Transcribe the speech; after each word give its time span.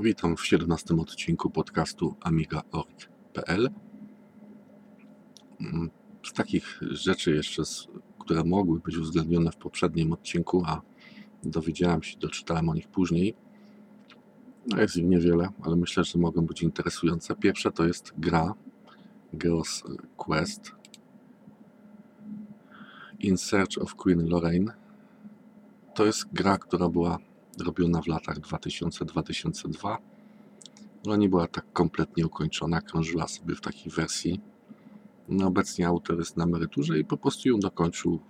Witam 0.00 0.36
w 0.36 0.46
17 0.46 0.94
odcinku 0.94 1.50
podcastu 1.50 2.16
amiga.org.pl. 2.20 3.70
Mm, 5.60 5.90
Z 6.26 6.32
takich 6.32 6.80
rzeczy 6.90 7.34
jeszcze, 7.34 7.62
które 8.18 8.44
mogły 8.44 8.80
być 8.80 8.96
uwzględnione 8.96 9.50
w 9.52 9.56
poprzednim 9.56 10.12
odcinku, 10.12 10.62
a 10.66 10.82
dowiedziałem 11.44 12.02
się, 12.02 12.18
doczytałem 12.18 12.68
o 12.68 12.74
nich 12.74 12.88
później. 12.88 13.34
No 14.66 14.80
jest 14.80 14.96
ich 14.96 15.04
niewiele, 15.04 15.48
ale 15.62 15.76
myślę, 15.76 16.04
że 16.04 16.18
mogą 16.18 16.46
być 16.46 16.62
interesujące. 16.62 17.36
Pierwsze 17.36 17.72
to 17.72 17.84
jest 17.84 18.12
gra 18.18 18.54
Girls 19.36 19.82
Quest 20.16 20.72
In 23.18 23.36
Search 23.36 23.78
of 23.80 23.94
Queen 23.94 24.28
Lorraine. 24.28 24.72
To 25.94 26.06
jest 26.06 26.26
gra, 26.32 26.58
która 26.58 26.88
była 26.88 27.18
robiona 27.60 28.02
w 28.02 28.06
latach 28.06 28.40
2000-2002. 28.40 29.96
Ona 31.06 31.16
nie 31.16 31.28
była 31.28 31.48
tak 31.48 31.72
kompletnie 31.72 32.26
ukończona, 32.26 32.80
krążyła 32.80 33.28
sobie 33.28 33.54
w 33.54 33.60
takiej 33.60 33.92
wersji. 33.92 34.40
No, 35.28 35.46
obecnie 35.46 35.86
autor 35.86 36.18
jest 36.18 36.36
na 36.36 36.44
emeryturze 36.44 36.98
i 36.98 37.04
po 37.04 37.16
prostu 37.16 37.48
ją 37.48 37.58
dokończył 37.58 38.20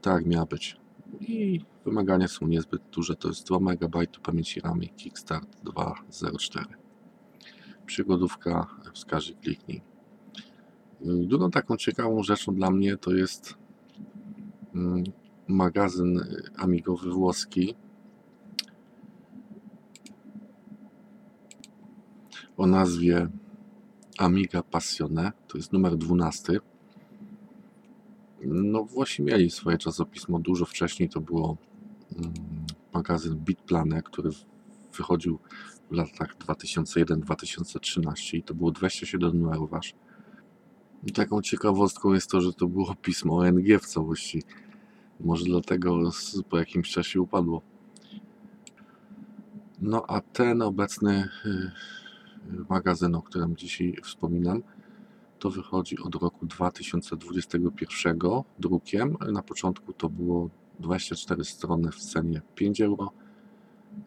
tak 0.00 0.26
miała 0.26 0.46
być. 0.46 0.76
I 1.20 1.60
wymagania 1.84 2.28
są 2.28 2.46
niezbyt 2.46 2.82
duże, 2.92 3.16
to 3.16 3.28
jest 3.28 3.46
2 3.46 3.56
MB 3.56 3.96
pamięci 4.22 4.60
RAM 4.60 4.82
i 4.82 4.88
Kickstart 4.88 5.48
2.04. 5.64 6.64
Przygodówka, 7.86 8.66
wskaźnik 8.94 9.40
kliknij. 9.40 9.82
Drugą 11.00 11.50
taką 11.50 11.76
ciekawą 11.76 12.22
rzeczą 12.22 12.54
dla 12.54 12.70
mnie 12.70 12.96
to 12.96 13.12
jest 13.12 13.54
mm, 14.74 15.04
magazyn 15.48 16.20
amigowy 16.56 17.10
włoski 17.10 17.74
o 22.56 22.66
nazwie 22.66 23.28
Amiga 24.18 24.62
Passione, 24.62 25.32
to 25.48 25.58
jest 25.58 25.72
numer 25.72 25.96
12. 25.96 26.60
No 28.44 28.84
Włosi 28.84 29.22
mieli 29.22 29.50
swoje 29.50 29.78
czasopismo 29.78 30.38
dużo 30.38 30.64
wcześniej, 30.64 31.08
to 31.08 31.20
było 31.20 31.56
mm, 32.16 32.32
magazyn 32.92 33.36
Bitplane, 33.36 34.02
który 34.02 34.30
wychodził 34.96 35.38
w 35.90 35.94
latach 35.94 36.36
2001-2013 36.38 38.36
i 38.36 38.42
to 38.42 38.54
było 38.54 38.70
27 38.70 39.40
numerów 39.40 39.74
aż. 39.74 39.94
I 41.06 41.12
taką 41.12 41.42
ciekawostką 41.42 42.12
jest 42.12 42.30
to, 42.30 42.40
że 42.40 42.52
to 42.52 42.66
było 42.66 42.94
pismo 42.94 43.36
ONG 43.36 43.66
w 43.80 43.86
całości. 43.86 44.42
Może 45.24 45.44
dlatego 45.44 46.10
po 46.48 46.58
jakimś 46.58 46.90
czasie 46.90 47.20
upadło. 47.20 47.62
No 49.80 50.04
a 50.08 50.20
ten 50.20 50.62
obecny 50.62 51.28
y, 51.46 51.48
y, 51.48 52.64
magazyn, 52.68 53.14
o 53.14 53.22
którym 53.22 53.56
dzisiaj 53.56 53.96
wspominam, 54.02 54.62
to 55.38 55.50
wychodzi 55.50 55.98
od 55.98 56.14
roku 56.14 56.46
2021 56.46 58.18
drukiem. 58.58 59.16
Na 59.32 59.42
początku 59.42 59.92
to 59.92 60.08
było 60.08 60.50
24 60.80 61.44
strony 61.44 61.90
w 61.90 61.96
cenie 61.96 62.42
5 62.54 62.80
euro, 62.80 63.12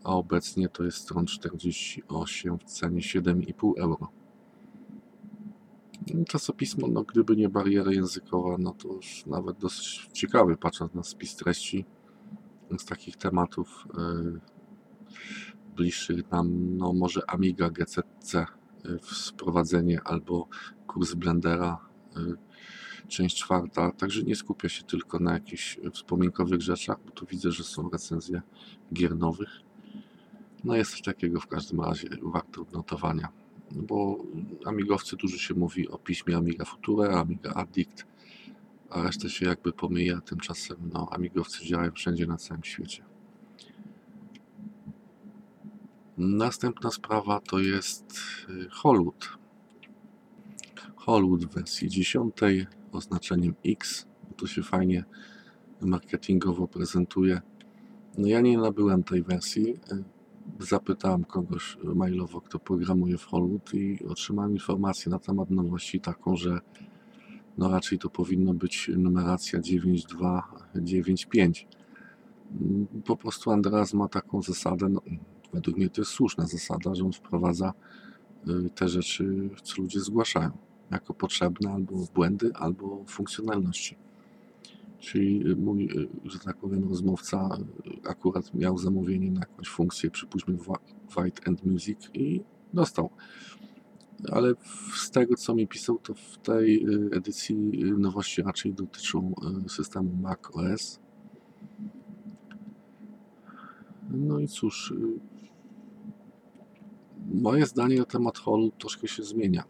a 0.03 0.15
obecnie 0.15 0.69
to 0.69 0.83
jest 0.83 0.97
stron 0.97 1.25
48 1.25 2.57
w 2.57 2.63
cenie 2.63 3.01
7,5 3.01 3.73
euro. 3.77 4.07
Czasopismo, 6.27 6.87
no 6.87 7.03
gdyby 7.03 7.35
nie 7.35 7.49
bariera 7.49 7.91
językowa, 7.91 8.55
no 8.59 8.73
to 8.73 8.93
już 8.93 9.25
nawet 9.25 9.57
dosyć 9.57 10.07
ciekawy, 10.13 10.57
patrząc 10.57 10.93
na 10.93 11.03
spis 11.03 11.35
treści 11.35 11.85
z 12.77 12.85
takich 12.85 13.15
tematów 13.15 13.87
y, 13.97 14.39
bliższych 15.75 16.31
nam, 16.31 16.77
no 16.77 16.93
może 16.93 17.21
Amiga 17.29 17.69
GCC, 17.69 18.45
y, 18.85 18.99
wprowadzenie 18.99 20.01
albo 20.05 20.47
kurs 20.87 21.13
Blendera, 21.13 21.77
y, 22.17 23.07
część 23.07 23.37
czwarta, 23.37 23.91
także 23.91 24.23
nie 24.23 24.35
skupia 24.35 24.69
się 24.69 24.83
tylko 24.83 25.19
na 25.19 25.33
jakichś 25.33 25.79
wspominkowych 25.93 26.61
rzeczach, 26.61 26.97
bo 27.05 27.11
tu 27.11 27.25
widzę, 27.25 27.51
że 27.51 27.63
są 27.63 27.89
recenzje 27.89 28.41
gier 28.93 29.17
nowych. 29.17 29.49
No 30.63 30.75
jest 30.75 30.91
coś 30.91 31.01
takiego 31.01 31.39
w 31.39 31.47
każdym 31.47 31.81
razie 31.81 32.09
warte 32.21 32.61
odnotowania, 32.61 33.27
no 33.31 33.46
bo 33.71 34.17
amigowcy 34.65 35.15
dużo 35.15 35.37
się 35.37 35.53
mówi 35.53 35.89
o 35.89 35.97
piśmie 35.97 36.37
Amiga 36.37 36.65
Futura, 36.65 37.21
Amiga 37.21 37.53
Addict, 37.53 38.05
a 38.89 39.03
resztę 39.03 39.29
się 39.29 39.45
jakby 39.45 39.73
pomija, 39.73 40.21
tymczasem 40.21 40.77
no, 40.93 41.07
amigowcy 41.11 41.65
działają 41.65 41.91
wszędzie 41.91 42.27
na 42.27 42.37
całym 42.37 42.63
świecie. 42.63 43.03
Następna 46.17 46.91
sprawa 46.91 47.39
to 47.39 47.59
jest 47.59 48.13
y, 48.49 48.69
Hollywood. 48.69 49.37
Hollywood 50.95 51.45
w 51.45 51.53
wersji 51.53 51.89
10 51.89 52.35
oznaczeniem 52.91 53.53
X. 53.65 54.07
To 54.37 54.47
się 54.47 54.63
fajnie 54.63 55.03
marketingowo 55.81 56.67
prezentuje. 56.67 57.41
No 58.17 58.27
ja 58.27 58.41
nie 58.41 58.57
nabyłem 58.57 59.03
tej 59.03 59.23
wersji. 59.23 59.79
Zapytałem 60.59 61.23
kogoś 61.23 61.77
mailowo, 61.83 62.41
kto 62.41 62.59
programuje 62.59 63.17
w 63.17 63.25
Hollywood 63.25 63.73
i 63.73 64.05
otrzymałem 64.05 64.51
informację 64.51 65.09
na 65.09 65.19
temat 65.19 65.49
nowości 65.49 65.99
taką, 65.99 66.35
że 66.35 66.59
no 67.57 67.69
raczej 67.69 67.99
to 67.99 68.09
powinno 68.09 68.53
być 68.53 68.91
numeracja 68.97 69.59
9295. 69.59 71.67
Mm, 72.61 72.87
Po 73.05 73.17
prostu 73.17 73.51
Andreas 73.51 73.93
ma 73.93 74.07
taką 74.07 74.41
zasadę, 74.41 74.89
no, 74.89 75.01
według 75.53 75.77
mnie 75.77 75.89
to 75.89 76.01
jest 76.01 76.11
słuszna 76.11 76.45
zasada, 76.45 76.95
że 76.95 77.05
on 77.05 77.13
wprowadza 77.13 77.73
y, 78.47 78.69
te 78.69 78.89
rzeczy, 78.89 79.49
co 79.63 79.81
ludzie 79.81 79.99
zgłaszają, 79.99 80.51
jako 80.91 81.13
potrzebne 81.13 81.71
albo 81.71 82.07
błędy, 82.15 82.51
albo 82.55 83.05
funkcjonalności. 83.07 83.95
Czyli 84.99 85.51
y, 85.51 85.55
mój, 85.55 85.85
y, 85.85 86.07
że 86.29 86.39
tak 86.39 86.57
powiem, 86.57 86.89
rozmówca 86.89 87.57
y, 88.05 88.09
akurat 88.09 88.53
miał 88.53 88.77
zamówienie 88.77 89.31
na 89.31 89.39
jakąś 89.39 89.67
funkcję, 89.67 90.11
przypuśćmy 90.11 90.57
Whi- 90.57 90.79
White 91.17 91.47
and 91.47 91.65
Music 91.65 92.09
i 92.13 92.41
dostał. 92.73 93.09
Ale 94.31 94.53
z 94.95 95.11
tego, 95.11 95.35
co 95.35 95.55
mi 95.55 95.67
pisał, 95.67 95.97
to 95.97 96.13
w 96.13 96.37
tej 96.37 96.85
edycji 97.11 97.55
nowości 97.97 98.41
raczej 98.41 98.73
dotyczą 98.73 99.33
systemu 99.67 100.15
Mac 100.21 100.39
OS. 100.53 100.99
No 104.11 104.39
i 104.39 104.47
cóż, 104.47 104.93
moje 107.33 107.65
zdanie 107.65 107.99
na 107.99 108.05
temat 108.05 108.37
holu 108.37 108.71
troszkę 108.77 109.07
się 109.07 109.23
zmienia. 109.23 109.63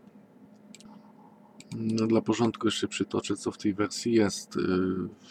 No, 1.80 2.08
dla 2.08 2.22
porządku 2.22 2.68
jeszcze 2.68 2.88
przytoczę, 2.88 3.36
co 3.36 3.52
w 3.52 3.58
tej 3.58 3.74
wersji 3.74 4.14
jest. 4.14 4.56
Y, 4.56 4.62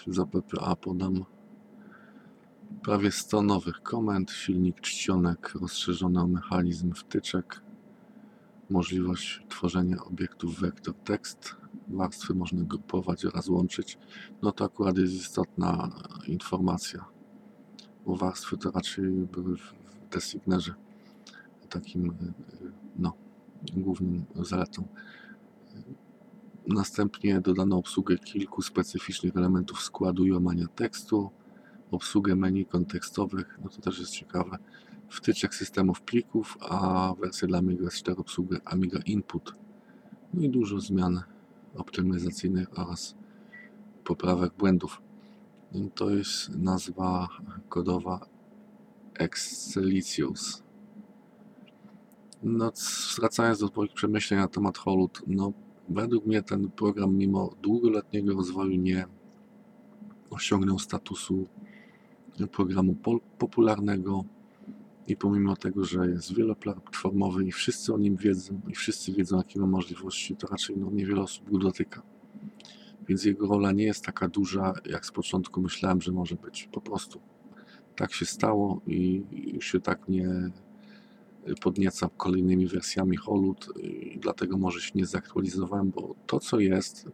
Za 0.07 0.27
PPA 0.27 0.77
podam 0.77 1.25
prawie 2.83 3.12
100 3.12 3.43
nowych 3.43 3.83
komend, 3.83 4.31
silnik 4.31 4.81
czcionek, 4.81 5.53
rozszerzono 5.61 6.23
o 6.23 6.27
mechanizm 6.27 6.93
wtyczek, 6.93 7.62
możliwość 8.71 9.43
tworzenia 9.49 10.05
obiektów 10.05 10.61
vector 10.61 10.95
text, 10.95 11.57
warstwy 11.89 12.34
można 12.34 12.65
grupować 12.65 13.25
oraz 13.25 13.49
łączyć. 13.49 13.99
No 14.43 14.53
to 14.53 14.65
akurat 14.65 14.99
jest 14.99 15.15
istotna 15.15 15.91
informacja, 16.27 17.05
bo 18.07 18.17
warstwy 18.17 18.57
to 18.57 18.71
raczej 18.71 19.05
były 19.11 19.57
w 19.57 19.75
designerze 20.11 20.75
takim 21.69 22.11
y, 22.11 22.13
no, 22.99 23.13
głównym 23.77 24.25
zaletą. 24.34 24.89
Następnie 26.66 27.41
dodano 27.41 27.77
obsługę 27.77 28.19
kilku 28.19 28.62
specyficznych 28.62 29.37
elementów 29.37 29.82
składu 29.82 30.25
i 30.25 30.32
łamania 30.32 30.66
tekstu, 30.66 31.31
obsługę 31.91 32.37
menu 32.37 32.66
kontekstowych, 32.66 33.59
no 33.65 33.71
to 33.71 33.81
też 33.81 33.99
jest 33.99 34.12
ciekawe, 34.12 34.59
wtyczek 35.09 35.54
systemów 35.54 36.01
plików, 36.01 36.59
a 36.60 37.13
wersja 37.21 37.48
dla 37.48 37.59
Amiga 37.59 37.86
S4 37.86 38.21
obsługę 38.21 38.60
Amiga 38.65 38.98
Input. 39.07 39.53
No 40.34 40.42
i 40.42 40.51
dużo 40.51 40.80
zmian 40.80 41.22
optymalizacyjnych 41.74 42.78
oraz 42.78 43.15
poprawek 44.04 44.54
błędów. 44.54 45.03
No 45.72 45.91
To 45.95 46.10
jest 46.10 46.57
nazwa 46.57 47.28
kodowa 47.69 48.27
Excelicius. 49.15 50.62
No, 52.42 52.72
wracając 53.19 53.59
do 53.59 53.69
Twoich 53.69 53.92
przemyśleń 53.92 54.41
na 54.41 54.48
temat 54.48 54.78
Holud, 54.78 55.22
no 55.27 55.53
według 55.88 56.27
mnie 56.27 56.42
ten 56.42 56.71
program 56.71 57.16
mimo 57.16 57.50
długoletniego 57.62 58.34
rozwoju 58.34 58.77
nie 58.77 59.06
osiągnął 60.30 60.78
statusu 60.78 61.47
programu 62.53 62.97
popularnego 63.38 64.24
i 65.06 65.16
pomimo 65.16 65.56
tego, 65.56 65.84
że 65.84 66.09
jest 66.09 66.34
wieloplatformowy 66.34 67.44
i 67.44 67.53
wszyscy 67.53 67.94
o 67.94 67.98
nim 67.98 68.16
wiedzą 68.16 68.60
i 68.68 68.74
wszyscy 68.74 69.12
wiedzą 69.12 69.36
jakie 69.36 69.60
ma 69.60 69.66
możliwości, 69.66 70.36
to 70.36 70.47
raczej 70.47 70.77
no, 70.77 70.91
niewiele 70.91 71.21
osób 71.21 71.50
go 71.50 71.59
dotyka. 71.59 72.03
Więc 73.09 73.24
jego 73.24 73.47
rola 73.47 73.72
nie 73.72 73.84
jest 73.84 74.04
taka 74.04 74.28
duża, 74.28 74.72
jak 74.86 75.06
z 75.06 75.12
początku 75.12 75.62
myślałem, 75.62 76.00
że 76.00 76.12
może 76.12 76.36
być. 76.36 76.68
Po 76.72 76.80
prostu 76.80 77.21
tak 77.97 78.12
się 78.12 78.27
stało 78.27 78.80
i 78.86 79.22
już 79.54 79.72
się 79.72 79.80
tak 79.80 80.09
nie 80.09 80.28
podniecam 81.60 82.10
kolejnymi 82.16 82.66
wersjami 82.66 83.16
Holut 83.16 83.69
i 83.81 84.19
dlatego 84.19 84.59
może 84.59 84.81
się 84.81 84.93
nie 84.95 85.07
zaktualizowałem, 85.07 85.91
bo 85.91 86.15
to 86.27 86.41
co 86.41 86.60
jest 86.60 87.09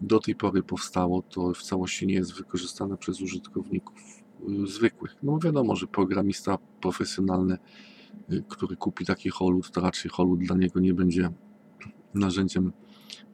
do 0.00 0.18
tej 0.18 0.34
pory 0.34 0.62
powstało, 0.62 1.22
to 1.22 1.52
w 1.54 1.62
całości 1.62 2.06
nie 2.06 2.14
jest 2.14 2.34
wykorzystane 2.34 2.96
przez 2.96 3.20
użytkowników 3.20 4.22
y, 4.48 4.66
zwykłych. 4.66 5.16
No 5.22 5.38
wiadomo, 5.38 5.76
że 5.76 5.86
programista 5.86 6.58
profesjonalny, 6.80 7.58
y, 8.32 8.44
który 8.48 8.76
kupi 8.76 9.06
taki 9.06 9.30
Holut, 9.30 9.70
to 9.70 9.80
raczej 9.80 10.10
Holut 10.10 10.40
dla 10.40 10.56
niego 10.56 10.80
nie 10.80 10.94
będzie 10.94 11.30
narzędziem 12.14 12.72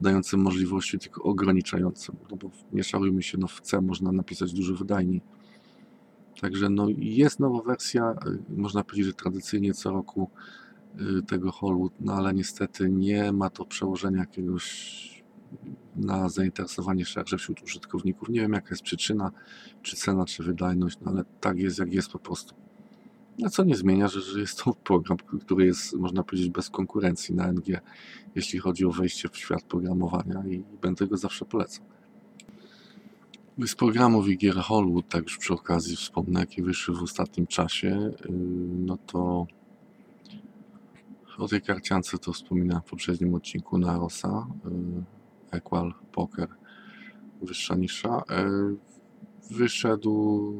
dającym 0.01 0.41
możliwości, 0.41 0.99
tylko 0.99 1.23
ograniczającym. 1.23 2.15
No 2.31 2.37
bo 2.37 2.51
nie 2.73 2.83
szalujmy 2.83 3.23
się, 3.23 3.37
no 3.37 3.47
w 3.47 3.61
C 3.61 3.81
można 3.81 4.11
napisać 4.11 4.53
dużo 4.53 4.75
wydajniej. 4.75 5.21
Także 6.41 6.69
no 6.69 6.87
jest 6.97 7.39
nowa 7.39 7.61
wersja, 7.61 8.11
y, 8.11 8.39
można 8.57 8.83
powiedzieć, 8.83 9.05
że 9.05 9.13
tradycyjnie 9.13 9.73
co 9.73 9.91
roku 9.91 10.29
y, 11.19 11.23
tego 11.23 11.51
holu, 11.51 11.91
no 11.99 12.13
ale 12.13 12.33
niestety 12.33 12.89
nie 12.89 13.31
ma 13.31 13.49
to 13.49 13.65
przełożenia 13.65 14.19
jakiegoś 14.19 14.99
na 15.95 16.29
zainteresowanie 16.29 17.05
szersze 17.05 17.37
wśród 17.37 17.63
użytkowników. 17.63 18.29
Nie 18.29 18.41
wiem 18.41 18.53
jaka 18.53 18.69
jest 18.69 18.83
przyczyna, 18.83 19.31
czy 19.81 19.95
cena, 19.95 20.25
czy 20.25 20.43
wydajność, 20.43 20.97
no 21.01 21.11
ale 21.11 21.23
tak 21.39 21.57
jest 21.57 21.79
jak 21.79 21.93
jest 21.93 22.09
po 22.09 22.19
prostu. 22.19 22.55
No 23.39 23.49
co 23.49 23.63
nie 23.63 23.75
zmienia, 23.75 24.07
że, 24.07 24.21
że 24.21 24.39
jest 24.39 24.63
to 24.63 24.73
program, 24.83 25.17
który 25.17 25.65
jest, 25.65 25.93
można 25.93 26.23
powiedzieć, 26.23 26.49
bez 26.49 26.69
konkurencji 26.69 27.35
na 27.35 27.51
NG, 27.51 27.81
jeśli 28.35 28.59
chodzi 28.59 28.85
o 28.85 28.91
wejście 28.91 29.29
w 29.29 29.37
świat 29.37 29.63
programowania 29.63 30.43
i 30.47 30.63
będę 30.81 31.07
go 31.07 31.17
zawsze 31.17 31.45
polecał. 31.45 31.85
Z 33.65 33.75
programów 33.75 34.27
i 34.27 34.37
gier 34.37 34.55
Hollywood, 34.55 35.09
tak 35.09 35.23
już 35.23 35.37
przy 35.37 35.53
okazji 35.53 35.95
wspomnę, 35.95 36.39
jakie 36.39 36.63
wyszły 36.63 36.95
w 36.95 37.03
ostatnim 37.03 37.47
czasie, 37.47 37.87
yy, 37.87 38.31
no 38.69 38.97
to 38.97 39.47
o 41.37 41.47
tej 41.47 41.61
karciance 41.61 42.17
to 42.17 42.33
wspominałem 42.33 42.83
w 42.83 42.89
poprzednim 42.89 43.35
odcinku 43.35 43.77
Narosa, 43.77 44.47
yy, 44.65 45.03
Equal 45.51 45.93
Poker, 46.11 46.47
wyższa 47.41 47.75
nisza. 47.75 48.23
Yy, 48.29 48.75
wyszedł 49.57 50.53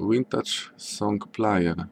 Vintage 0.00 0.52
Song 0.76 1.28
Player, 1.28 1.86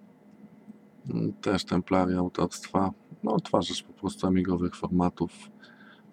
też 1.40 1.64
templaria 1.64 2.18
autorstwa, 2.18 2.90
no 3.22 3.32
odtwarzacz 3.32 3.82
po 3.82 3.92
prostu 3.92 4.26
amigowych 4.26 4.76
formatów 4.76 5.32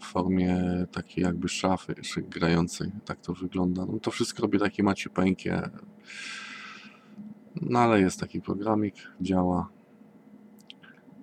w 0.04 0.08
formie 0.08 0.58
takiej 0.92 1.24
jakby 1.24 1.50
szafy 1.50 1.96
grającej. 2.30 2.92
Tak 3.06 3.22
to 3.22 3.34
wygląda. 3.34 3.86
No 3.86 4.00
to 4.00 4.12
wszystko 4.12 4.42
robi 4.42 4.60
takie 4.60 4.84
maciupeńkie. 4.84 5.70
No 7.62 7.80
ale 7.80 8.02
jest 8.02 8.20
taki 8.20 8.42
programik, 8.42 8.96
działa. 9.22 9.70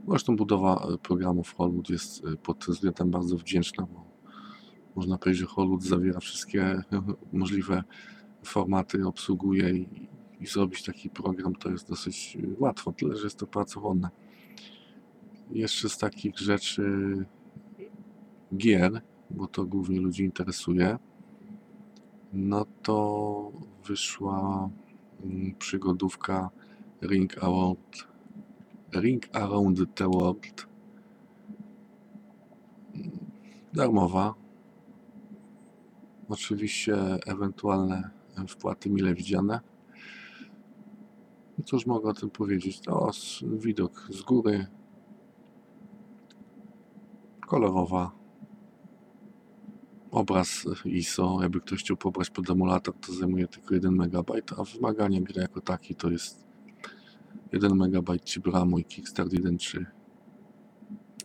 Zresztą 0.09 0.37
budowa 0.37 0.87
e, 0.95 0.99
programów 0.99 1.55
Hollywood 1.55 1.91
jest 1.91 2.25
e, 2.25 2.37
pod 2.37 2.65
tym 2.65 2.75
względem 2.75 3.11
bardzo 3.11 3.37
wdzięczna, 3.37 3.87
bo 3.93 4.05
można 4.97 5.19
powiedzieć, 5.19 5.41
że 5.41 5.47
Hollywood 5.47 5.83
zawiera 5.83 6.21
wszystkie 6.21 6.83
możliwe 7.33 7.85
formaty, 8.43 9.07
obsługuje 9.07 9.71
i, 9.71 10.09
i 10.41 10.47
zrobić 10.47 10.83
taki 10.83 11.11
program 11.11 11.55
to 11.55 11.71
jest 11.71 11.89
dosyć 11.89 12.39
e, 12.43 12.47
łatwo, 12.59 12.93
tyle 12.93 13.17
że 13.17 13.25
jest 13.25 13.39
to 13.39 13.47
pracowolne. 13.47 14.09
Jeszcze 15.51 15.89
z 15.89 15.99
takich 15.99 16.39
rzeczy 16.39 16.83
gier, 18.57 19.03
bo 19.31 19.47
to 19.47 19.65
głównie 19.65 20.01
ludzi 20.01 20.25
interesuje, 20.25 20.99
no 22.33 22.67
to 22.83 23.53
wyszła 23.87 24.71
mm, 25.25 25.55
przygodówka 25.59 26.51
Ring 27.03 27.45
Around, 27.45 28.09
Ring 28.95 29.37
Around 29.37 29.95
the 29.95 30.09
World. 30.09 30.67
Darmowa. 33.73 34.35
Oczywiście 36.29 36.97
ewentualne 37.27 38.11
wpłaty 38.49 38.91
mile 38.91 39.15
widziane. 39.15 39.61
Cóż 41.65 41.87
mogę 41.87 42.09
o 42.09 42.15
tym 42.15 42.31
powiedzieć? 42.31 42.81
To 42.81 43.11
widok 43.43 44.09
z 44.11 44.23
góry. 44.23 44.67
Kolorowa 47.47 48.20
obraz 50.21 50.67
ISO, 50.85 51.39
jakby 51.43 51.61
ktoś 51.61 51.81
chciał 51.81 51.97
pobrać 51.97 52.31
pod 52.31 52.51
emulator, 52.51 52.95
to 52.95 53.13
zajmuje 53.13 53.49
tylko 53.49 53.75
1 53.75 53.95
MB, 54.01 54.31
a 54.59 54.65
wymaganie 54.65 55.23
gry 55.23 55.43
jako 55.43 55.61
taki 55.61 55.95
to 55.95 56.11
jest 56.11 56.45
1 57.53 57.73
MB 57.73 58.11
chip 58.25 58.47
RAMu 58.47 58.79
i 58.79 58.85
Kickstart 58.85 59.33
1.3. 59.33 59.85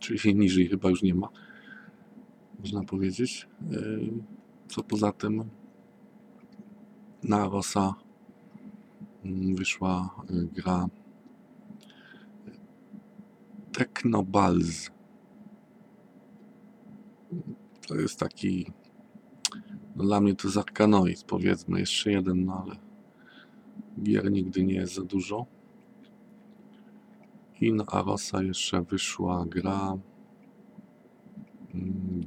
Czyli 0.00 0.34
niżej 0.34 0.68
chyba 0.68 0.90
już 0.90 1.02
nie 1.02 1.14
ma, 1.14 1.28
można 2.60 2.84
powiedzieć. 2.84 3.48
Yy, 3.70 4.12
co 4.68 4.82
poza 4.82 5.12
tym 5.12 5.44
na 7.22 7.48
Rosa 7.48 7.94
mm, 9.24 9.56
wyszła 9.56 10.24
yy, 10.30 10.46
gra 10.46 10.86
Technobalz 13.72 14.90
to 17.86 17.94
jest 17.94 18.18
taki, 18.18 18.66
no 19.96 20.04
dla 20.04 20.20
mnie 20.20 20.34
to 20.34 20.48
jest 21.06 21.24
powiedzmy, 21.24 21.80
jeszcze 21.80 22.12
jeden, 22.12 22.44
no 22.44 22.62
ale 22.66 22.76
gier 24.02 24.32
nigdy 24.32 24.64
nie 24.64 24.74
jest 24.74 24.94
za 24.94 25.02
dużo. 25.02 25.46
I 27.60 27.72
na 27.72 27.86
Arosa 27.86 28.42
jeszcze 28.42 28.82
wyszła 28.82 29.46
gra 29.46 29.98
mm, 31.74 32.26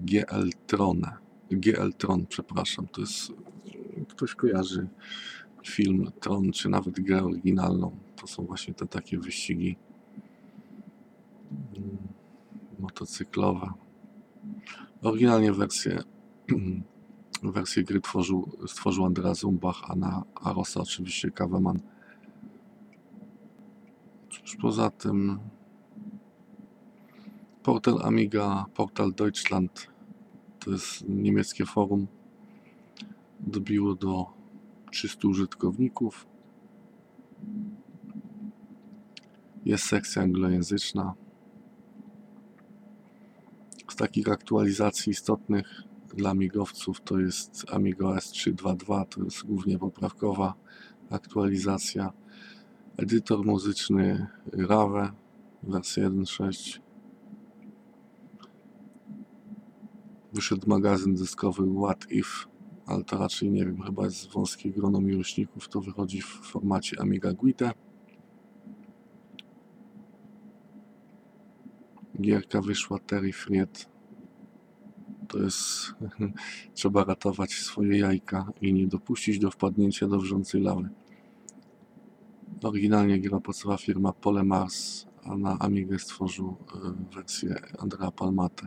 GL 0.00 0.50
Tron. 0.66 1.02
GL 1.50 1.92
Tron, 1.98 2.26
przepraszam, 2.26 2.88
to 2.88 3.00
jest, 3.00 3.32
ktoś 4.08 4.34
kojarzy 4.34 4.88
film 5.66 6.10
Tron, 6.20 6.52
czy 6.52 6.68
nawet 6.68 7.00
grę 7.00 7.24
oryginalną. 7.24 7.98
To 8.16 8.26
są 8.26 8.46
właśnie 8.46 8.74
te 8.74 8.86
takie 8.86 9.18
wyścigi 9.18 9.76
mm, 11.76 11.98
motocyklowe. 12.78 13.70
Oryginalnie 15.02 15.52
wersję, 15.52 16.02
wersję 17.42 17.84
gry 17.84 18.00
tworzył, 18.00 18.50
stworzył 18.66 19.04
Andreas 19.04 19.44
Umbach, 19.44 19.90
a 19.90 19.96
na 19.96 20.22
Arosa 20.34 20.80
oczywiście 20.80 21.30
Kaweman. 21.30 21.80
Cóż 24.30 24.56
poza 24.56 24.90
tym 24.90 25.38
portal 27.62 27.98
Amiga, 28.02 28.66
portal 28.74 29.12
Deutschland 29.12 29.86
to 30.58 30.70
jest 30.70 31.08
niemieckie 31.08 31.66
forum 31.66 32.06
dobiło 33.40 33.94
do 33.94 34.26
300 34.90 35.28
użytkowników 35.28 36.26
jest 39.64 39.84
sekcja 39.84 40.22
anglojęzyczna 40.22 41.14
takich 43.98 44.28
aktualizacji 44.28 45.10
istotnych 45.10 45.82
dla 46.14 46.34
migowców 46.34 47.00
to 47.00 47.18
jest 47.18 47.64
Amigo 47.72 48.10
S322, 48.10 49.06
to 49.06 49.24
jest 49.24 49.46
głównie 49.46 49.78
poprawkowa 49.78 50.54
aktualizacja. 51.10 52.12
Edytor 52.96 53.46
muzyczny 53.46 54.26
Rave, 54.52 55.12
wersja 55.62 56.10
1.6. 56.10 56.80
Wyszedł 60.32 60.68
magazyn 60.68 61.14
dyskowy 61.14 61.62
What 61.82 62.10
If, 62.10 62.28
ale 62.86 63.04
to 63.04 63.18
raczej 63.18 63.50
nie 63.50 63.66
wiem, 63.66 63.82
chyba 63.82 64.04
jest 64.04 64.32
wąskie 64.32 64.70
grono 64.70 65.00
miłośników, 65.00 65.68
to 65.68 65.80
wychodzi 65.80 66.22
w 66.22 66.26
formacie 66.26 67.00
Amiga 67.00 67.32
Guide. 67.32 67.70
Gierka 72.20 72.60
wyszła 72.60 72.98
Terry 72.98 73.32
Fried. 73.32 73.97
To 75.28 75.38
jest... 75.38 75.94
Trzeba 76.74 77.04
ratować 77.04 77.52
swoje 77.52 77.98
jajka 77.98 78.52
i 78.60 78.72
nie 78.72 78.86
dopuścić 78.86 79.38
do 79.38 79.50
wpadnięcia 79.50 80.08
do 80.08 80.18
wrzącej 80.18 80.60
lawy. 80.60 80.88
Oryginalnie 82.62 83.20
gra 83.20 83.40
pracowała 83.40 83.78
firma 83.78 84.12
Polemars, 84.12 85.06
a 85.24 85.36
na 85.36 85.58
Amigę 85.58 85.98
stworzył 85.98 86.56
e, 86.74 87.14
wersję 87.14 87.54
Andrea 87.78 88.10
Palmate. 88.10 88.66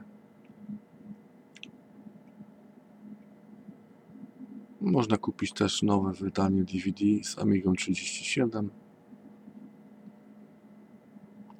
Można 4.82 5.18
kupić 5.18 5.54
też 5.54 5.84
nowe 5.84 6.14
wydanie 6.14 6.64
DVD 6.64 7.24
z 7.24 7.40
Amigą 7.40 7.74
37 7.74 8.70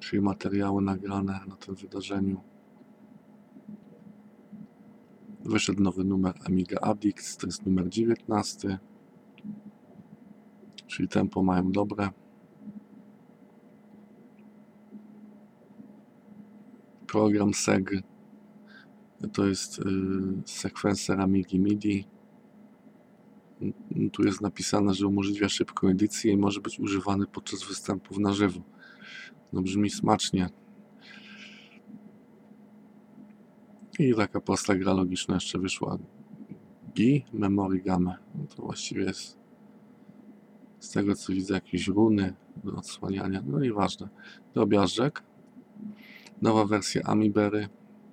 czyli 0.02 0.22
materiały 0.22 0.82
nagrane 0.82 1.40
na 1.48 1.56
tym 1.56 1.74
wydarzeniu. 1.74 2.51
Wyszedł 5.52 5.82
nowy 5.82 6.04
numer 6.04 6.34
Amiga 6.46 6.78
Addicts, 6.80 7.36
to 7.36 7.46
jest 7.46 7.66
numer 7.66 7.88
19. 7.88 8.78
czyli 10.86 11.08
tempo 11.08 11.42
mają 11.42 11.72
dobre. 11.72 12.10
Program 17.06 17.54
SEG 17.54 17.90
to 19.32 19.46
jest 19.46 19.78
y, 19.78 19.82
sekwencer 20.46 21.20
Amigi 21.20 21.60
MIDI. 21.60 22.04
Tu 24.12 24.22
jest 24.22 24.40
napisane, 24.40 24.94
że 24.94 25.06
umożliwia 25.06 25.48
szybką 25.48 25.88
edycję 25.88 26.32
i 26.32 26.36
może 26.36 26.60
być 26.60 26.80
używany 26.80 27.26
podczas 27.26 27.62
występów 27.62 28.18
na 28.18 28.32
żywo. 28.32 28.60
No 29.52 29.62
brzmi 29.62 29.90
smacznie. 29.90 30.61
I 33.98 34.14
taka 34.14 34.40
prosta 34.40 34.74
gra 34.74 34.92
logiczna 34.92 35.34
jeszcze 35.34 35.58
wyszła. 35.58 35.98
GI 36.94 37.24
Memory 37.32 37.80
Game. 37.80 38.14
No 38.34 38.46
to 38.56 38.62
właściwie 38.62 39.02
jest 39.02 39.38
z 40.80 40.90
tego 40.90 41.14
co 41.14 41.32
widzę 41.32 41.54
jakieś 41.54 41.88
runy 41.88 42.34
do 42.64 42.72
odsłaniania. 42.72 43.42
No 43.46 43.60
nieważne. 43.60 44.08
Drobiażdżek. 44.54 45.22
Nowa 46.42 46.64
wersja 46.64 47.02
Amibery. 47.02 47.68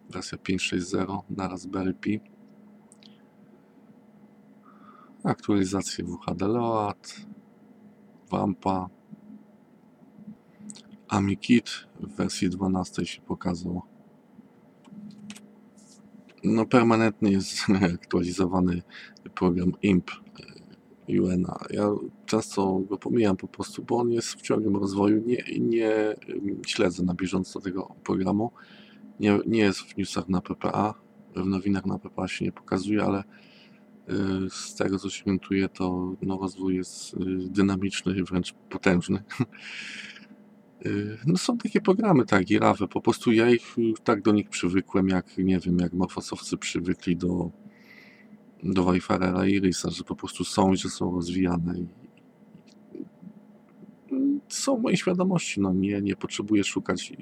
Wersja 0.09 0.37
5.6.0 0.37 1.21
na 1.29 1.47
Raspberry 1.47 1.93
Pi. 1.93 2.19
Aktualizacje 5.23 6.05
WHD 6.05 6.47
Load. 6.47 7.15
Wampa. 8.31 8.89
AmiKit 11.07 11.69
w 11.99 12.15
wersji 12.15 12.49
12 12.49 13.05
się 13.05 13.21
pokazał. 13.21 13.88
No 16.43 16.65
permanentnie 16.65 17.31
jest 17.31 17.57
aktualizowany 17.95 18.81
program 19.35 19.71
IMP 19.81 20.11
UNA. 21.09 21.59
Ja 21.69 21.89
często 22.25 22.79
go 22.79 22.97
pomijam 22.97 23.37
po 23.37 23.47
prostu, 23.47 23.83
bo 23.83 23.97
on 23.97 24.11
jest 24.11 24.33
w 24.33 24.41
ciągłym 24.41 24.75
rozwoju. 24.75 25.23
Nie, 25.25 25.43
nie 25.59 26.15
ym, 26.29 26.61
śledzę 26.67 27.03
na 27.03 27.13
bieżąco 27.13 27.61
tego 27.61 27.95
programu. 28.03 28.51
Nie, 29.19 29.39
nie 29.47 29.59
jest 29.59 29.79
w 29.79 29.97
newsach 29.97 30.29
na 30.29 30.41
PPA. 30.41 30.93
W 31.35 31.45
nowinach 31.45 31.85
na 31.85 31.99
PPA 31.99 32.27
się 32.27 32.45
nie 32.45 32.51
pokazuje, 32.51 33.03
ale 33.03 33.23
y, 34.09 34.49
z 34.49 34.75
tego 34.75 34.99
co 34.99 35.09
się 35.09 35.23
orientuję, 35.23 35.69
to 35.69 36.15
no, 36.21 36.37
rozwój 36.37 36.75
jest 36.75 37.13
y, 37.13 37.17
dynamiczny 37.49 38.17
i 38.17 38.23
wręcz 38.23 38.53
potężny. 38.53 39.23
Y, 40.85 41.17
No 41.27 41.37
są 41.37 41.57
takie 41.57 41.81
programy, 41.81 42.25
tak, 42.25 42.45
Girafy, 42.45 42.87
po 42.87 43.01
prostu 43.01 43.31
ja 43.31 43.49
ich 43.49 43.77
y, 43.77 43.93
tak 44.03 44.21
do 44.21 44.31
nich 44.31 44.49
przywykłem, 44.49 45.07
jak 45.09 45.37
nie 45.37 45.59
wiem, 45.59 45.77
jak 45.79 45.93
morfosowcy 45.93 46.57
przywykli 46.57 47.17
do, 47.17 47.51
do 48.63 48.83
Wayfarera 48.83 49.47
i 49.47 49.53
Irisa, 49.53 49.89
że 49.89 50.03
po 50.03 50.15
prostu 50.15 50.43
są 50.43 50.73
i 50.73 50.77
że 50.77 50.89
są 50.89 51.11
rozwijane. 51.15 51.79
I- 51.79 51.87
są 54.49 54.77
w 54.77 54.81
mojej 54.81 54.97
świadomości, 54.97 55.61
no 55.61 55.73
nie, 55.73 56.01
nie 56.01 56.15
potrzebuję 56.15 56.63
szukać 56.63 57.13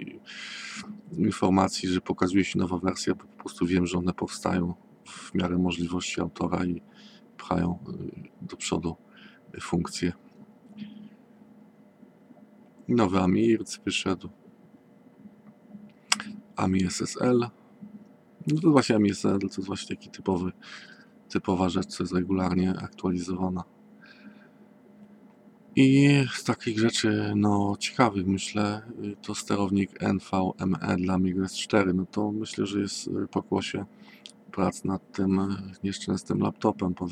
informacji, 1.18 1.90
że 1.90 2.02
pokazuje 2.02 2.46
się 2.46 2.60
nowa 2.60 2.78
wersja, 2.78 3.16
bo 3.16 3.24
po 3.26 3.38
prostu 3.44 3.66
wiem, 3.66 3.86
że 3.86 3.98
one 3.98 4.14
powstają 4.14 4.74
w 5.06 5.34
miarę 5.36 5.58
możliwości 5.58 6.22
autora 6.22 6.66
i 6.66 6.82
pchają 7.38 7.80
y, 7.90 8.46
do 8.46 8.58
przodu 8.58 8.96
y, 9.56 9.62
funkcje. 12.88 12.96
Nowy 12.96 13.20
AMI-IRC 13.20 13.80
wyszedł. 13.86 14.30
AMI 16.56 16.84
SSL. 16.84 17.50
No 18.48 18.62
to 18.62 18.72
właśnie 18.72 18.96
AMI 18.96 19.10
SSL 19.10 19.40
to 19.40 19.46
jest 19.48 19.66
właśnie 19.66 19.96
taki 19.96 20.10
typowy, 20.10 20.52
typowa 21.30 21.70
rzecz, 21.70 21.88
co 21.88 22.04
jest 22.04 22.14
regularnie 22.14 22.74
aktualizowana. 22.80 23.64
I 25.76 26.10
z 26.34 26.44
takich 26.44 26.80
rzeczy, 26.80 27.34
no 27.36 27.76
ciekawych 27.80 28.28
myślę, 28.28 28.82
to 29.22 29.36
sterownik 29.36 30.02
NVMe 30.02 30.98
dla 30.98 31.14
Amiga 31.14 31.44
S4. 31.44 31.94
No 31.94 32.06
to 32.06 32.32
myślę, 32.32 32.66
że 32.66 32.80
jest 32.80 33.10
pokłosie 33.32 33.86
prac 34.52 34.84
nad 34.84 35.12
tym 35.12 35.40
nieszczęsnym 35.84 36.40
laptopem 36.40 36.94
po. 36.94 37.08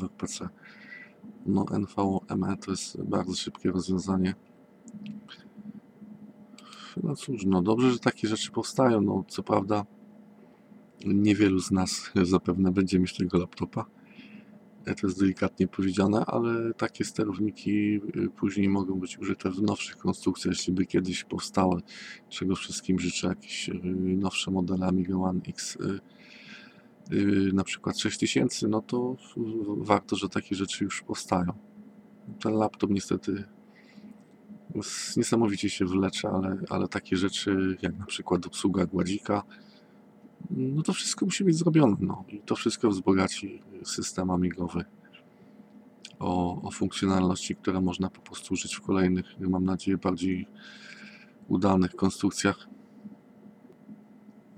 No 1.46 1.64
NVMe 1.70 2.56
to 2.56 2.70
jest 2.70 3.02
bardzo 3.02 3.34
szybkie 3.34 3.70
rozwiązanie. 3.70 4.34
No 7.02 7.16
cóż, 7.16 7.44
no 7.46 7.62
dobrze, 7.62 7.90
że 7.90 7.98
takie 7.98 8.28
rzeczy 8.28 8.50
powstają. 8.50 9.00
No 9.00 9.24
co 9.28 9.42
prawda 9.42 9.86
niewielu 11.04 11.60
z 11.60 11.70
nas 11.70 12.10
zapewne 12.22 12.72
będzie 12.72 12.98
mieć 12.98 13.16
tego 13.16 13.38
laptopa. 13.38 13.84
E, 14.86 14.94
To 14.94 15.06
jest 15.06 15.20
delikatnie 15.20 15.68
powiedziane, 15.68 16.24
ale 16.26 16.74
takie 16.74 17.04
sterowniki 17.04 18.00
y, 18.16 18.30
później 18.36 18.68
mogą 18.68 18.94
być 19.00 19.18
użyte 19.18 19.50
w 19.50 19.62
nowszych 19.62 19.96
konstrukcjach, 19.96 20.54
jeśli 20.54 20.72
by 20.72 20.86
kiedyś 20.86 21.24
powstały. 21.24 21.80
Czego 22.28 22.56
wszystkim 22.56 22.98
życzę, 22.98 23.28
jakieś 23.28 23.68
y, 23.68 23.80
nowsze 24.16 24.50
modele 24.50 24.86
Amiga 24.86 25.16
One 25.16 25.40
X, 25.48 25.78
y, 27.12 27.52
na 27.52 27.64
przykład 27.64 27.98
6000, 27.98 28.68
no 28.68 28.82
to 28.82 29.16
warto, 29.76 30.16
że 30.16 30.28
takie 30.28 30.56
rzeczy 30.56 30.84
już 30.84 31.02
powstają. 31.02 31.52
Ten 32.40 32.52
laptop 32.52 32.90
niestety 32.90 33.44
niesamowicie 35.16 35.70
się 35.70 35.84
wyleczy, 35.84 36.28
ale, 36.28 36.56
ale 36.70 36.88
takie 36.88 37.16
rzeczy 37.16 37.76
jak 37.82 37.98
na 37.98 38.06
przykład 38.06 38.46
obsługa 38.46 38.86
gładzika, 38.86 39.42
no 40.50 40.82
to 40.82 40.92
wszystko 40.92 41.24
musi 41.24 41.44
być 41.44 41.56
zrobione. 41.56 41.96
No. 42.00 42.24
I 42.28 42.40
to 42.40 42.56
wszystko 42.56 42.88
wzbogaci 42.88 43.62
system 43.84 44.30
amigowy 44.30 44.84
o, 46.18 46.62
o 46.62 46.70
funkcjonalności, 46.70 47.56
które 47.56 47.80
można 47.80 48.10
po 48.10 48.20
prostu 48.20 48.54
użyć 48.54 48.76
w 48.76 48.80
kolejnych, 48.80 49.26
mam 49.40 49.64
nadzieję, 49.64 49.98
bardziej 49.98 50.46
udanych 51.48 51.94
konstrukcjach. 51.94 52.68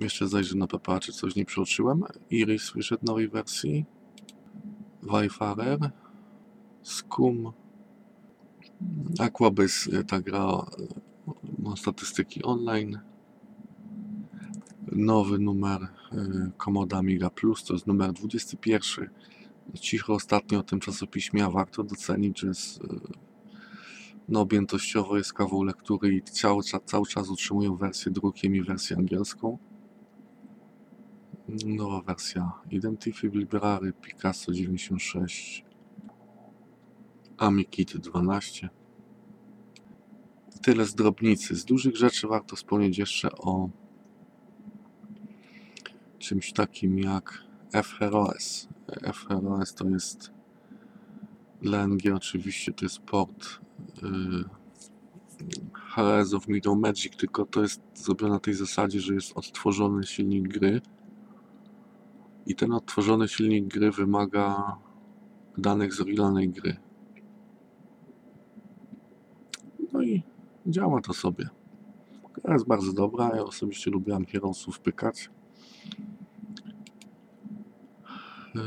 Jeszcze 0.00 0.28
zajrzę 0.28 0.56
na 0.56 0.66
PPA, 0.66 1.00
czy 1.00 1.12
coś 1.12 1.36
nie 1.36 1.44
przeoczyłem. 1.44 2.04
Iris 2.30 2.72
wyszedł 2.74 3.06
nowej 3.06 3.28
wersji. 3.28 3.84
Wayfarer. 5.02 5.78
Scum. 6.82 7.52
Aquabase, 9.18 9.90
y, 9.90 10.04
ta 10.04 10.20
gra 10.20 10.66
y, 10.78 10.88
ma 11.58 11.76
statystyki 11.76 12.42
online. 12.42 13.00
Nowy 14.92 15.38
numer 15.38 15.80
y, 15.82 16.50
Komoda 16.56 16.98
Amiga 16.98 17.30
Plus, 17.30 17.64
to 17.64 17.74
jest 17.74 17.86
numer 17.86 18.12
21. 18.12 19.10
Cicho 19.74 20.14
ostatnio 20.14 20.58
o 20.58 20.62
tym 20.62 20.80
czasopiśmie, 20.80 21.44
a 21.44 21.50
warto 21.50 21.82
docenić, 21.82 22.40
że 22.40 22.46
jest, 22.46 22.80
no, 24.28 24.40
objętościowo 24.40 25.16
jest 25.16 25.32
kawał 25.32 25.62
lektury 25.62 26.14
i 26.14 26.22
cały, 26.22 26.62
cały 26.84 27.06
czas 27.06 27.28
utrzymują 27.28 27.76
wersję 27.76 28.12
drukiem 28.12 28.56
i 28.56 28.62
wersję 28.62 28.96
angielską. 28.96 29.58
Nowa 31.66 32.02
wersja 32.02 32.52
Identify 32.70 33.28
Library 33.28 33.92
Picasso 33.92 34.52
96 34.52 35.67
AmiKit 37.38 37.96
12 37.96 38.68
Tyle 40.62 40.84
z 40.84 40.94
drobnicy. 40.94 41.56
Z 41.56 41.64
dużych 41.64 41.96
rzeczy 41.96 42.28
warto 42.28 42.56
wspomnieć 42.56 42.98
jeszcze 42.98 43.32
o 43.32 43.70
czymś 46.18 46.52
takim 46.52 46.98
jak 46.98 47.44
FHROS. 47.82 48.68
FHROS 49.12 49.74
to 49.74 49.88
jest 49.88 50.30
dla 51.62 51.86
NG 51.86 52.14
oczywiście 52.14 52.72
to 52.72 52.84
jest 52.84 52.98
port 52.98 53.60
yy, 54.02 54.44
Heroes 55.94 56.34
of 56.34 56.48
Middle 56.48 56.76
Magic, 56.76 57.16
tylko 57.16 57.46
to 57.46 57.62
jest 57.62 57.80
zrobione 57.94 58.32
na 58.32 58.40
tej 58.40 58.54
zasadzie, 58.54 59.00
że 59.00 59.14
jest 59.14 59.36
odtworzony 59.36 60.06
silnik 60.06 60.48
gry 60.48 60.80
i 62.46 62.54
ten 62.54 62.72
odtworzony 62.72 63.28
silnik 63.28 63.68
gry 63.68 63.90
wymaga 63.90 64.76
danych 65.58 65.94
z 65.94 66.00
oryginalnej 66.00 66.48
gry. 66.48 66.76
No 69.98 70.04
i 70.04 70.22
działa 70.66 71.00
to 71.00 71.12
sobie. 71.12 71.48
Gra 72.44 72.54
jest 72.54 72.66
bardzo 72.66 72.92
dobra, 72.92 73.30
ja 73.36 73.42
osobiście 73.42 73.90
lubiłem 73.90 74.26
Heroesów 74.26 74.80
pykać. 74.80 75.30
Yy, 78.54 78.62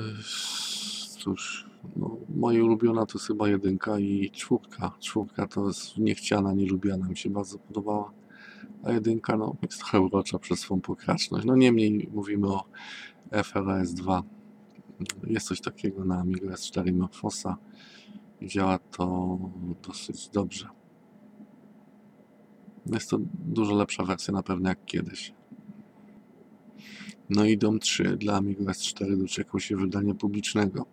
Cóż, 1.19 1.69
no, 1.95 2.17
moja 2.35 2.63
ulubiona 2.63 3.05
to 3.05 3.17
jest 3.17 3.27
chyba 3.27 3.49
jedynka 3.49 3.99
i 3.99 4.31
czwórka. 4.33 4.91
Czwórka 4.99 5.47
to 5.47 5.67
jest 5.67 5.97
niechciana, 5.97 6.53
nielubiana, 6.53 7.07
mi 7.09 7.17
się 7.17 7.29
bardzo 7.29 7.59
podobała. 7.59 8.11
A 8.83 8.91
jedynka 8.91 9.37
no, 9.37 9.55
jest 9.61 9.79
trochę 9.79 10.01
urocza 10.01 10.39
przez 10.39 10.59
swą 10.59 10.81
pokraczność. 10.81 11.45
No 11.45 11.55
niemniej 11.55 12.09
mówimy 12.13 12.47
o 12.47 12.63
FLS 13.43 13.93
2. 13.93 14.23
Jest 15.27 15.47
coś 15.47 15.61
takiego 15.61 16.05
na 16.05 16.19
Amiga 16.19 16.49
S4 16.49 16.93
Morphosa 16.93 17.57
i 18.41 18.47
działa 18.47 18.79
to 18.79 19.37
dosyć 19.87 20.29
dobrze. 20.29 20.80
Jest 22.85 23.09
to 23.09 23.17
dużo 23.33 23.75
lepsza 23.75 24.03
wersja 24.03 24.33
na 24.33 24.43
pewno 24.43 24.69
jak 24.69 24.85
kiedyś. 24.85 25.33
No 27.29 27.45
i 27.45 27.57
DOM 27.57 27.79
3 27.79 28.17
dla 28.17 28.35
Amiga 28.35 28.71
S4 28.71 29.17
doczekał 29.17 29.59
się 29.59 29.77
wydania 29.77 30.13
publicznego. 30.13 30.85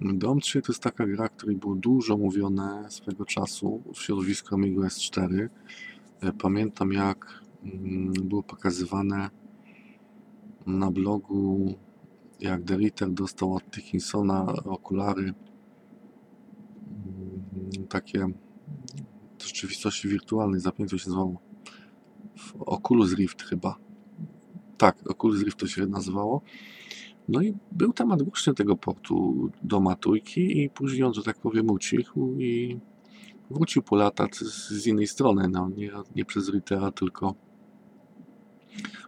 Dom 0.00 0.40
3 0.40 0.62
to 0.62 0.72
jest 0.72 0.82
taka 0.82 1.06
gra, 1.06 1.28
której 1.28 1.56
było 1.56 1.74
dużo 1.74 2.16
mówione 2.16 2.90
swego 2.90 3.24
czasu 3.24 3.82
w 3.94 4.02
środowisku 4.02 4.54
Amiga 4.54 4.82
S4. 4.82 5.48
E, 6.20 6.32
Pamiętam 6.32 6.92
jak 6.92 7.42
mm, 7.64 8.12
było 8.12 8.42
pokazywane 8.42 9.30
na 10.66 10.90
blogu, 10.90 11.74
jak 12.40 12.62
Derriter 12.62 13.10
dostał 13.10 13.54
od 13.54 13.64
Dickinsona 13.64 14.46
okulary 14.64 15.22
mm, 15.22 15.34
takie 17.88 18.28
rzeczywistości 19.42 20.08
wirtualnej, 20.08 20.60
zapamiętam 20.60 20.98
się 20.98 21.10
nazywało 21.10 21.40
Oculus 22.58 23.14
Rift 23.14 23.42
chyba. 23.42 23.76
Tak, 24.78 25.10
Oculus 25.10 25.42
Rift 25.42 25.58
to 25.58 25.66
się 25.66 25.86
nazywało. 25.86 26.42
No 27.28 27.42
i 27.42 27.54
był 27.72 27.92
temat 27.92 28.22
głośny 28.22 28.54
tego 28.54 28.76
portu 28.76 29.50
do 29.62 29.80
Matujki 29.80 30.62
i 30.62 30.70
później 30.70 31.02
on, 31.02 31.14
że 31.14 31.22
tak 31.22 31.38
powiem, 31.38 31.70
ucichł 31.70 32.36
i 32.38 32.80
wrócił 33.50 33.82
po 33.82 33.96
latach 33.96 34.36
z, 34.36 34.86
innej 34.86 35.06
strony, 35.06 35.48
no 35.48 35.70
nie, 35.76 35.92
nie 36.16 36.24
przez 36.24 36.48
Ritera, 36.48 36.92
tylko 36.92 37.34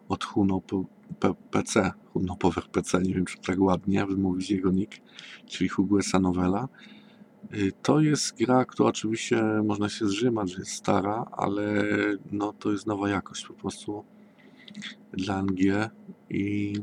od 0.08 0.24
Huno 0.24 0.60
PC, 1.50 1.92
Huno 2.12 2.36
Power 2.36 2.64
PC, 2.68 3.02
nie 3.02 3.14
wiem 3.14 3.24
czy 3.24 3.38
tak 3.38 3.60
ładnie 3.60 4.06
wymówić 4.06 4.50
jego 4.50 4.70
nick, 4.70 5.00
czyli 5.46 5.68
Huguesa 5.68 6.20
Novela. 6.20 6.64
Y, 6.64 7.01
To 7.82 8.00
jest 8.00 8.38
gra, 8.38 8.64
która 8.64 8.88
oczywiście 8.88 9.42
można 9.42 9.88
się 9.88 10.06
zrzymać, 10.06 10.50
że 10.50 10.58
jest 10.58 10.72
stara, 10.72 11.26
ale 11.32 11.84
no 12.32 12.52
to 12.52 12.72
jest 12.72 12.86
nowa 12.86 13.08
jakość 13.08 13.46
po 13.46 13.54
prostu 13.54 14.04
dla 15.12 15.42
NG 15.42 15.90
i 16.30 16.74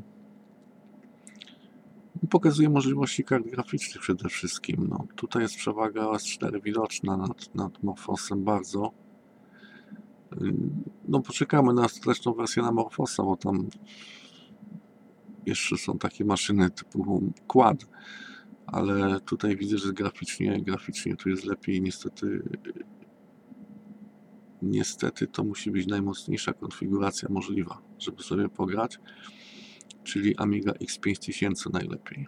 pokazuje 2.30 2.70
możliwości 2.70 3.24
kart 3.24 3.48
graficznych 3.48 4.01
przede 4.01 4.30
wszystkim. 4.30 4.88
No, 4.89 5.08
tutaj 5.16 5.42
jest 5.42 5.56
przewaga 5.56 6.01
OS4 6.01 6.63
widoczna 6.63 7.18
nad, 7.18 7.56
nad 7.56 7.84
Morphosem 7.84 8.44
bardzo. 8.44 8.92
Y, 10.42 10.54
No 11.08 11.22
poczekamy 11.22 11.74
na 11.74 11.86
ostateczną 11.86 12.34
wersję 12.34 12.63
na 12.63 12.72
Morphosa, 12.72 13.24
bo 13.24 13.38
tam 13.38 13.68
jeszcze 15.46 15.78
są 15.78 15.98
takie 15.98 16.25
maszyny 16.25 16.70
typu 16.70 17.24
Quad, 17.48 17.86
ale 18.72 19.20
tutaj 19.20 19.58
widzę, 19.58 19.78
że 19.78 19.94
graficznie, 19.94 20.62
graficznie 20.62 21.16
tu 21.16 21.30
jest 21.30 21.46
lepiej. 21.46 21.82
Niestety, 21.82 22.44
niestety 24.62 25.28
to 25.28 25.44
musi 25.44 25.72
być 25.72 25.88
najmocniejsza 25.88 26.54
konfiguracja 26.54 27.30
możliwa, 27.32 27.82
żeby 28.00 28.24
sobie 28.24 28.50
pograć, 28.50 29.00
czyli 30.04 30.38
Amiga 30.38 30.72
X5000 30.72 31.74
najlepiej. 31.74 32.28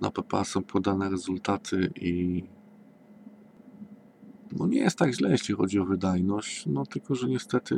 Na 0.00 0.10
PPA 0.10 0.44
są 0.44 0.62
podane 0.62 1.10
rezultaty 1.10 1.92
i 2.00 2.42
no 4.52 4.66
nie 4.66 4.78
jest 4.78 4.98
tak 4.98 5.12
źle, 5.12 5.30
jeśli 5.30 5.54
chodzi 5.54 5.78
o 5.78 5.84
wydajność, 5.84 6.66
no 6.66 6.86
tylko, 6.86 7.14
że 7.14 7.28
niestety 7.28 7.76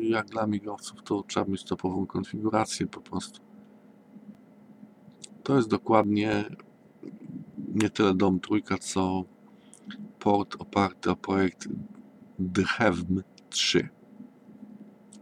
jak 0.00 0.26
dla 0.26 0.46
migowców 0.46 1.02
to 1.02 1.22
trzeba 1.22 1.46
mieć 1.46 1.64
topową 1.64 2.06
konfigurację 2.06 2.86
po 2.86 3.00
prostu. 3.00 3.53
To 5.44 5.56
jest 5.56 5.68
dokładnie 5.68 6.44
nie 7.74 7.90
tyle 7.90 8.14
DOM 8.14 8.40
trójka, 8.40 8.78
co 8.78 9.24
port 10.18 10.56
oparty 10.58 11.10
o 11.10 11.16
projekt 11.16 11.68
DHEVM 12.38 13.22
3. 13.50 13.88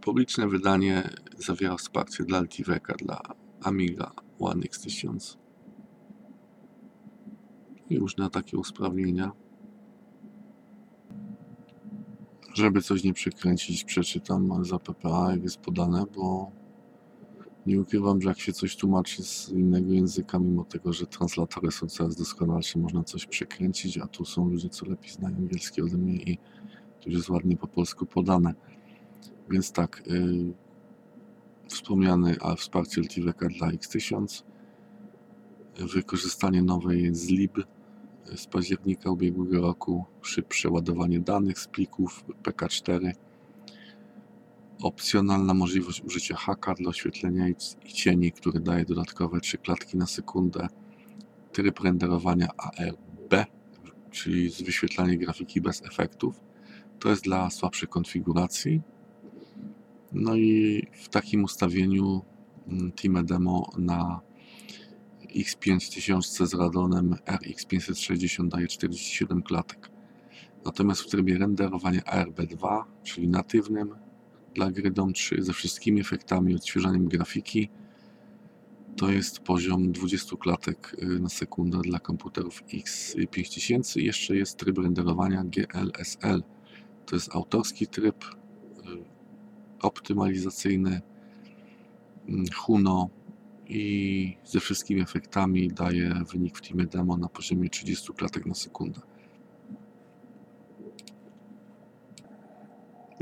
Publiczne 0.01 0.47
wydanie 0.47 1.09
zawiera 1.37 1.77
wsparcie 1.77 2.23
dla 2.23 2.37
Altiveka, 2.37 2.93
dla 2.93 3.21
Amiga 3.63 4.11
One 4.39 4.61
X1000 4.61 5.37
i 7.89 7.99
różne 7.99 8.29
takie 8.29 8.57
usprawnienia. 8.57 9.31
Żeby 12.53 12.81
coś 12.81 13.03
nie 13.03 13.13
przekręcić, 13.13 13.83
przeczytam 13.83 14.65
za 14.65 14.79
PPA, 14.79 15.31
jak 15.31 15.43
jest 15.43 15.57
podane, 15.57 16.05
bo 16.15 16.51
nie 17.65 17.81
ukrywam, 17.81 18.21
że 18.21 18.29
jak 18.29 18.39
się 18.39 18.53
coś 18.53 18.75
tłumaczy 18.75 19.23
z 19.23 19.49
innego 19.49 19.93
języka, 19.93 20.39
mimo 20.39 20.63
tego, 20.63 20.93
że 20.93 21.07
translatory 21.07 21.71
są 21.71 21.87
coraz 21.87 22.15
doskonalsze, 22.15 22.79
można 22.79 23.03
coś 23.03 23.25
przekręcić, 23.25 23.97
a 23.97 24.07
tu 24.07 24.25
są 24.25 24.49
ludzie, 24.49 24.69
co 24.69 24.85
lepiej 24.85 25.11
znają 25.11 25.35
angielski 25.35 25.81
ode 25.81 25.97
mnie 25.97 26.15
i 26.15 26.37
tu 27.01 27.09
już 27.09 27.17
jest 27.17 27.29
ładnie 27.29 27.57
po 27.57 27.67
polsku 27.67 28.05
podane. 28.05 28.53
Więc 29.49 29.71
tak, 29.71 30.03
yy, 30.07 30.53
wspomniany 31.67 32.35
a 32.41 32.55
wsparcie 32.55 33.01
LTVK 33.01 33.47
dla 33.57 33.71
X1000, 33.71 34.43
wykorzystanie 35.77 36.61
nowej 36.61 37.15
z 37.15 37.29
lib 37.29 37.57
z 38.35 38.47
października 38.47 39.11
ubiegłego 39.11 39.61
roku, 39.61 40.05
szybsze 40.21 40.69
ładowanie 40.69 41.19
danych 41.19 41.59
z 41.59 41.67
plików 41.67 42.25
PK4, 42.43 43.13
opcjonalna 44.81 45.53
możliwość 45.53 46.01
użycia 46.01 46.35
haka 46.35 46.73
dla 46.73 46.89
oświetlenia 46.89 47.49
i, 47.49 47.55
cieni, 47.93 48.31
który 48.31 48.59
daje 48.59 48.85
dodatkowe 48.85 49.39
3 49.39 49.57
klatki 49.57 49.97
na 49.97 50.05
sekundę, 50.05 50.67
tryb 51.51 51.79
renderowania 51.79 52.47
ARB, 52.57 53.45
czyli 54.11 54.49
z 54.49 54.61
wyświetlania 54.61 55.17
grafiki 55.17 55.61
bez 55.61 55.81
efektów. 55.81 56.39
To 56.99 57.09
jest 57.09 57.23
dla 57.23 57.49
słabszej 57.49 57.89
konfiguracji. 57.89 58.81
No 60.11 60.35
i 60.35 60.83
w 60.91 61.09
takim 61.09 61.43
ustawieniu 61.43 62.21
mm, 62.67 62.91
Team 62.91 63.25
Demo 63.25 63.69
na 63.77 64.21
X5000 65.35 66.45
z 66.45 66.53
Radonem 66.53 67.15
RX560 67.25 68.47
daje 68.47 68.67
47 68.67 69.43
klatek. 69.43 69.89
Natomiast 70.65 71.01
w 71.01 71.07
trybie 71.07 71.37
renderowania 71.37 72.01
ARB2, 72.01 72.83
czyli 73.03 73.27
natywnym 73.27 73.95
dla 74.55 74.71
gry 74.71 74.91
DOM 74.91 75.13
3 75.13 75.43
ze 75.43 75.53
wszystkimi 75.53 76.01
efektami, 76.01 76.55
odświeżaniem 76.55 77.07
grafiki, 77.07 77.69
to 78.95 79.11
jest 79.11 79.39
poziom 79.39 79.91
20 79.91 80.37
klatek 80.37 80.95
y, 81.03 81.19
na 81.19 81.29
sekundę 81.29 81.81
dla 81.81 81.99
komputerów 81.99 82.63
X5000. 82.63 83.99
Jeszcze 83.99 84.35
jest 84.35 84.57
tryb 84.57 84.77
renderowania 84.77 85.43
GLSL. 85.43 86.43
To 87.05 87.15
jest 87.15 87.35
autorski 87.35 87.87
tryb 87.87 88.25
y, 88.25 88.29
optymalizacyjny 89.81 91.01
mm, 92.27 92.45
Huno 92.55 93.09
i 93.67 94.37
ze 94.45 94.59
wszystkimi 94.59 95.01
efektami 95.01 95.67
daje 95.67 96.13
wynik 96.31 96.57
w 96.57 96.61
Teamie 96.61 96.85
Demo 96.85 97.17
na 97.17 97.27
poziomie 97.27 97.69
30 97.69 98.13
klatek 98.13 98.45
na 98.45 98.53
sekundę. 98.53 99.01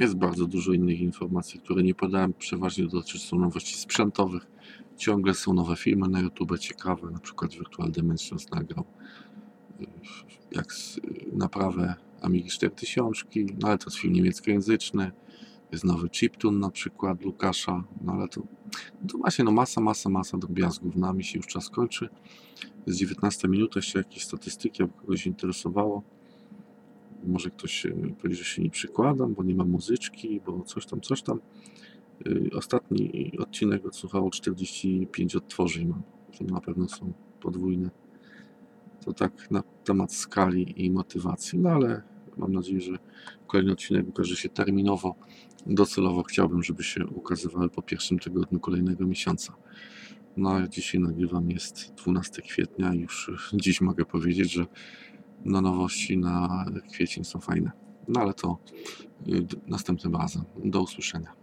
Jest 0.01 0.15
bardzo 0.15 0.47
dużo 0.47 0.73
innych 0.73 0.99
informacji, 0.99 1.59
które 1.59 1.83
nie 1.83 1.95
podałem. 1.95 2.33
Przeważnie 2.33 2.87
dotyczą 2.87 3.39
nowości 3.39 3.75
sprzętowych. 3.75 4.47
Ciągle 4.97 5.33
są 5.33 5.53
nowe 5.53 5.75
filmy 5.75 6.07
na 6.07 6.19
YouTube 6.19 6.59
ciekawe, 6.59 7.11
na 7.11 7.19
przykład 7.19 7.51
Virtual 7.53 7.91
Dimensions 7.91 8.51
nagrał 8.51 8.85
y, 9.81 9.85
jak 10.51 10.73
z- 10.73 10.99
naprawę 11.33 11.95
Amigi 12.21 12.49
4000, 12.49 13.25
no 13.61 13.67
ale 13.67 13.77
to 13.77 13.85
jest 13.85 13.97
film 13.97 14.13
niemieckojęzyczny. 14.13 15.11
Jest 15.71 15.83
nowy 15.83 16.09
chiptune 16.09 16.59
na 16.59 16.69
przykład 16.71 17.21
Lukasza, 17.21 17.83
no 18.01 18.13
ale 18.13 18.27
to, 18.27 18.41
to 19.07 19.17
właśnie 19.17 19.45
no 19.45 19.51
masa, 19.51 19.81
masa, 19.81 20.09
masa 20.09 20.37
drobiazgów. 20.37 20.95
Nami 20.95 21.23
się 21.23 21.37
już 21.39 21.47
czas 21.47 21.69
kończy. 21.69 22.09
Jest 22.87 22.99
19 22.99 23.47
minuta, 23.47 23.79
jeszcze 23.79 23.99
jakieś 23.99 24.23
statystyki, 24.23 24.83
aby 24.83 24.93
kogoś 24.93 25.27
interesowało. 25.27 26.03
Może 27.27 27.49
ktoś 27.49 27.85
e, 27.85 27.93
powie, 28.21 28.35
że 28.35 28.43
się 28.43 28.61
nie 28.61 28.69
przykładam, 28.69 29.33
bo 29.33 29.43
nie 29.43 29.55
ma 29.55 29.65
muzyczki, 29.65 30.41
bo 30.45 30.61
coś 30.61 30.85
tam, 30.85 31.01
coś 31.01 31.21
tam. 31.21 31.39
Y, 32.27 32.49
Ostatni 32.55 33.31
odcinek 33.39 33.85
odsłuchało 33.85 34.29
45 34.29 35.35
odtworzeń 35.35 35.87
mam. 35.87 36.01
To 36.37 36.43
na 36.43 36.61
pewno 36.61 36.89
są 36.89 37.13
podwójne. 37.41 37.89
To 39.05 39.13
tak 39.13 39.51
na 39.51 39.63
temat 39.83 40.13
skali 40.13 40.85
i 40.85 40.91
motywacji. 40.91 41.59
No 41.59 41.69
ale 41.69 42.01
mam 42.37 42.53
nadzieję, 42.53 42.81
że 42.81 42.97
kolejny 43.47 43.71
odcinek 43.71 44.09
ukaże 44.09 44.35
się 44.35 44.49
terminowo. 44.49 45.15
Docelowo 45.65 46.23
chciałbym, 46.23 46.63
żeby 46.63 46.83
się 46.83 47.07
ukazywały 47.07 47.69
po 47.69 47.81
pierwszym 47.81 48.19
tygodniu 48.19 48.59
kolejnego 48.59 49.07
miesiąca. 49.07 49.53
No 50.37 50.51
a 50.51 50.67
dzisiaj 50.67 51.01
nagrywam, 51.01 51.51
jest 51.51 51.93
12 51.93 52.41
kwietnia 52.41 52.93
i 52.93 52.99
już 52.99 53.31
dziś 53.53 53.81
mogę 53.81 54.05
powiedzieć, 54.05 54.51
że 54.51 54.65
no 55.45 55.61
nowości 55.61 56.17
na 56.17 56.65
kwiecień 56.91 57.23
są 57.23 57.39
fajne. 57.39 57.71
No 58.07 58.21
ale 58.21 58.33
to 58.33 58.57
y, 59.27 59.47
następnym 59.67 60.15
razem. 60.15 60.43
Do 60.65 60.81
usłyszenia. 60.81 61.40